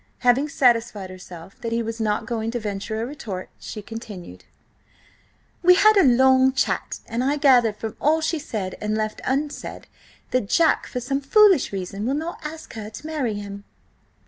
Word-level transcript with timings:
Having 0.21 0.49
satisfied 0.49 1.11
herself 1.11 1.61
that 1.61 1.71
he 1.71 1.83
was 1.83 2.01
not 2.01 2.25
going 2.25 2.49
to 2.49 2.59
venture 2.59 3.03
a 3.03 3.05
retort, 3.05 3.51
she 3.59 3.83
continued: 3.83 4.45
"We 5.61 5.75
had 5.75 5.95
a 5.95 6.01
long 6.03 6.53
chat, 6.53 7.01
and 7.05 7.23
I 7.23 7.35
gathered, 7.37 7.77
from 7.77 7.95
all 8.01 8.19
she 8.19 8.39
said 8.39 8.73
and 8.81 8.95
left 8.95 9.21
unsaid, 9.25 9.85
that 10.31 10.49
Jack, 10.49 10.87
for 10.87 10.99
some 10.99 11.21
foolish 11.21 11.71
reason, 11.71 12.07
will 12.07 12.15
not 12.15 12.39
ask 12.43 12.73
her 12.73 12.89
to 12.89 13.05
marry 13.05 13.35
him." 13.35 13.63